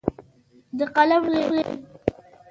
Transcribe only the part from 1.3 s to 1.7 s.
له خولې